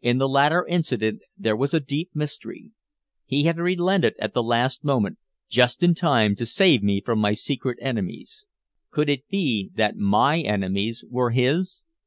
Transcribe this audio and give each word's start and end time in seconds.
In 0.00 0.16
the 0.16 0.30
latter 0.30 0.64
incident 0.66 1.20
there 1.36 1.54
was 1.54 1.74
a 1.74 1.78
deep 1.80 2.12
mystery. 2.14 2.72
He 3.26 3.42
had 3.44 3.58
relented 3.58 4.14
at 4.18 4.32
the 4.32 4.42
last 4.42 4.82
moment, 4.82 5.18
just 5.50 5.82
in 5.82 5.94
time 5.94 6.34
to 6.36 6.46
save 6.46 6.82
me 6.82 7.02
from 7.02 7.18
my 7.18 7.34
secret 7.34 7.76
enemies. 7.82 8.46
Could 8.90 9.10
it 9.10 9.28
be 9.28 9.70
that 9.74 9.94
my 9.94 10.40
enemies 10.40 11.04
were 11.10 11.32
his? 11.32 11.84